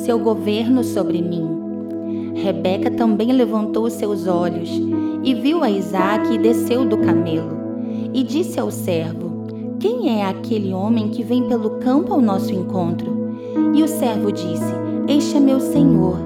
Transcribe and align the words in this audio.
seu 0.00 0.18
governo 0.18 0.82
sobre 0.82 1.20
mim. 1.22 1.48
Rebeca 2.34 2.90
também 2.90 3.32
levantou 3.32 3.88
seus 3.90 4.26
olhos 4.26 4.70
e 5.22 5.34
viu 5.34 5.62
a 5.62 5.70
Isaque 5.70 6.34
e 6.34 6.38
desceu 6.38 6.84
do 6.84 6.98
camelo. 6.98 7.58
E 8.12 8.22
disse 8.22 8.58
ao 8.58 8.70
servo: 8.70 9.46
Quem 9.78 10.20
é 10.20 10.24
aquele 10.24 10.72
homem 10.72 11.08
que 11.08 11.22
vem 11.22 11.46
pelo 11.48 11.78
campo 11.78 12.14
ao 12.14 12.20
nosso 12.20 12.52
encontro? 12.52 13.34
E 13.74 13.82
o 13.82 13.88
servo 13.88 14.32
disse: 14.32 14.72
Este 15.06 15.36
é 15.36 15.40
meu 15.40 15.60
senhor. 15.60 16.18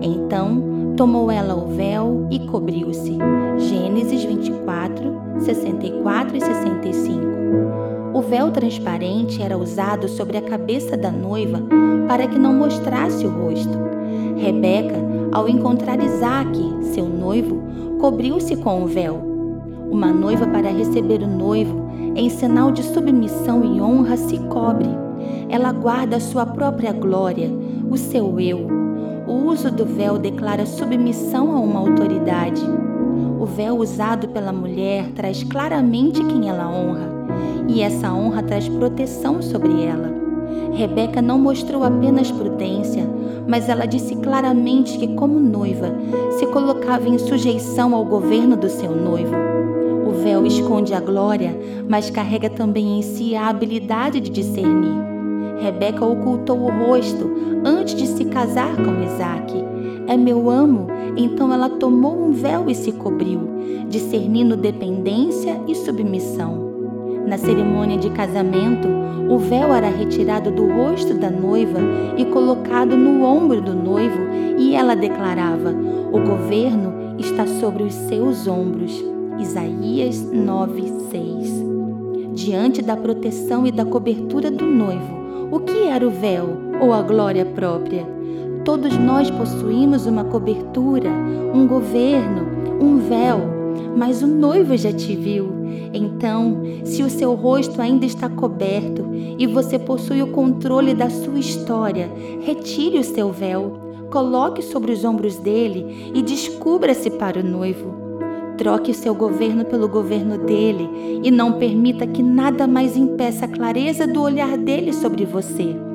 Então 0.00 0.94
tomou 0.96 1.30
ela 1.30 1.54
o 1.54 1.68
véu 1.68 2.26
e 2.30 2.40
cobriu-se. 2.40 3.16
Gênesis 3.58 4.24
24, 4.24 5.40
64 5.40 6.36
e 6.36 6.40
65. 6.40 7.91
O 8.14 8.20
véu 8.20 8.50
transparente 8.50 9.42
era 9.42 9.56
usado 9.56 10.06
sobre 10.06 10.36
a 10.36 10.42
cabeça 10.42 10.98
da 10.98 11.10
noiva 11.10 11.62
para 12.06 12.26
que 12.26 12.38
não 12.38 12.52
mostrasse 12.52 13.26
o 13.26 13.30
rosto. 13.30 13.78
Rebeca, 14.36 14.94
ao 15.32 15.48
encontrar 15.48 15.98
Isaque, 15.98 16.76
seu 16.92 17.06
noivo, 17.06 17.62
cobriu-se 17.98 18.54
com 18.56 18.82
o 18.82 18.86
véu. 18.86 19.18
Uma 19.90 20.12
noiva 20.12 20.46
para 20.46 20.70
receber 20.70 21.22
o 21.22 21.26
noivo, 21.26 21.90
em 22.14 22.28
sinal 22.28 22.70
de 22.70 22.82
submissão 22.82 23.64
e 23.64 23.80
honra, 23.80 24.18
se 24.18 24.38
cobre. 24.40 24.90
Ela 25.48 25.72
guarda 25.72 26.20
sua 26.20 26.44
própria 26.44 26.92
glória, 26.92 27.50
o 27.90 27.96
seu 27.96 28.38
eu. 28.38 28.66
O 29.26 29.48
uso 29.50 29.70
do 29.70 29.86
véu 29.86 30.18
declara 30.18 30.66
submissão 30.66 31.50
a 31.56 31.60
uma 31.60 31.80
autoridade. 31.80 32.62
O 33.40 33.46
véu 33.46 33.78
usado 33.78 34.28
pela 34.28 34.52
mulher 34.52 35.06
traz 35.14 35.42
claramente 35.42 36.22
quem 36.24 36.50
ela 36.50 36.68
honra, 36.68 37.21
e 37.68 37.82
essa 37.82 38.12
honra 38.12 38.42
traz 38.42 38.68
proteção 38.68 39.40
sobre 39.40 39.82
ela. 39.84 40.12
Rebeca 40.72 41.20
não 41.20 41.38
mostrou 41.38 41.84
apenas 41.84 42.30
prudência, 42.30 43.08
mas 43.46 43.68
ela 43.68 43.86
disse 43.86 44.16
claramente 44.16 44.98
que, 44.98 45.08
como 45.14 45.38
noiva, 45.38 45.92
se 46.38 46.46
colocava 46.46 47.08
em 47.08 47.18
sujeição 47.18 47.94
ao 47.94 48.04
governo 48.04 48.56
do 48.56 48.68
seu 48.68 48.94
noivo. 48.94 49.34
O 50.06 50.12
véu 50.22 50.46
esconde 50.46 50.94
a 50.94 51.00
glória, 51.00 51.58
mas 51.88 52.10
carrega 52.10 52.48
também 52.48 52.98
em 52.98 53.02
si 53.02 53.34
a 53.34 53.48
habilidade 53.48 54.20
de 54.20 54.30
discernir. 54.30 55.02
Rebeca 55.60 56.04
ocultou 56.04 56.58
o 56.58 56.70
rosto 56.70 57.30
antes 57.64 57.94
de 57.94 58.06
se 58.06 58.24
casar 58.24 58.74
com 58.76 59.02
Isaac. 59.02 59.52
É 60.06 60.16
meu 60.16 60.50
amo, 60.50 60.88
então 61.16 61.52
ela 61.52 61.68
tomou 61.68 62.18
um 62.18 62.32
véu 62.32 62.68
e 62.68 62.74
se 62.74 62.92
cobriu, 62.92 63.40
discernindo 63.88 64.56
dependência 64.56 65.60
e 65.68 65.74
submissão. 65.74 66.71
Na 67.26 67.38
cerimônia 67.38 67.96
de 67.96 68.10
casamento, 68.10 68.88
o 69.28 69.38
véu 69.38 69.72
era 69.72 69.88
retirado 69.88 70.50
do 70.50 70.66
rosto 70.66 71.14
da 71.14 71.30
noiva 71.30 71.78
e 72.16 72.24
colocado 72.26 72.96
no 72.96 73.22
ombro 73.22 73.60
do 73.60 73.74
noivo, 73.74 74.18
e 74.58 74.74
ela 74.74 74.94
declarava: 74.94 75.74
O 76.12 76.20
governo 76.20 77.16
está 77.18 77.46
sobre 77.46 77.84
os 77.84 77.94
seus 77.94 78.46
ombros. 78.46 79.02
Isaías 79.38 80.22
9:6. 80.22 82.32
Diante 82.34 82.82
da 82.82 82.96
proteção 82.96 83.66
e 83.66 83.72
da 83.72 83.84
cobertura 83.84 84.50
do 84.50 84.66
noivo, 84.66 85.48
o 85.50 85.60
que 85.60 85.84
era 85.84 86.06
o 86.06 86.10
véu 86.10 86.48
ou 86.80 86.92
a 86.92 87.02
glória 87.02 87.44
própria? 87.44 88.06
Todos 88.64 88.96
nós 88.96 89.30
possuímos 89.30 90.06
uma 90.06 90.24
cobertura, 90.24 91.10
um 91.54 91.66
governo, 91.66 92.46
um 92.80 92.98
véu 92.98 93.61
mas 93.96 94.22
o 94.22 94.26
noivo 94.26 94.76
já 94.76 94.92
te 94.92 95.14
viu. 95.14 95.48
Então, 95.92 96.62
se 96.84 97.02
o 97.02 97.10
seu 97.10 97.34
rosto 97.34 97.80
ainda 97.80 98.06
está 98.06 98.28
coberto 98.28 99.04
e 99.38 99.46
você 99.46 99.78
possui 99.78 100.22
o 100.22 100.28
controle 100.28 100.94
da 100.94 101.10
sua 101.10 101.38
história, 101.38 102.10
retire 102.40 102.98
o 102.98 103.04
seu 103.04 103.32
véu, 103.32 103.78
coloque 104.10 104.62
sobre 104.62 104.92
os 104.92 105.04
ombros 105.04 105.36
dele 105.36 106.12
e 106.14 106.22
descubra-se 106.22 107.10
para 107.10 107.40
o 107.40 107.44
noivo. 107.44 107.92
Troque 108.58 108.90
o 108.90 108.94
seu 108.94 109.14
governo 109.14 109.64
pelo 109.64 109.88
governo 109.88 110.38
dele 110.38 111.20
e 111.22 111.30
não 111.30 111.52
permita 111.54 112.06
que 112.06 112.22
nada 112.22 112.66
mais 112.66 112.96
impeça 112.96 113.46
a 113.46 113.48
clareza 113.48 114.06
do 114.06 114.20
olhar 114.20 114.56
dele 114.56 114.92
sobre 114.92 115.24
você. 115.24 115.91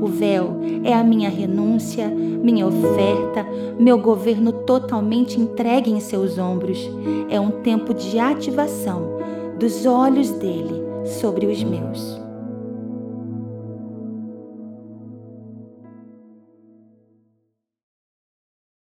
O 0.00 0.06
véu 0.06 0.60
é 0.84 0.92
a 0.94 1.02
minha 1.02 1.28
renúncia, 1.28 2.08
minha 2.08 2.66
oferta, 2.66 3.46
meu 3.78 3.98
governo 3.98 4.52
totalmente 4.52 5.40
entregue 5.40 5.90
em 5.90 6.00
seus 6.00 6.38
ombros. 6.38 6.78
É 7.28 7.40
um 7.40 7.50
tempo 7.50 7.92
de 7.94 8.18
ativação 8.18 9.18
dos 9.58 9.86
olhos 9.86 10.30
dele 10.30 10.82
sobre 11.20 11.46
os 11.46 11.62
meus. 11.62 12.27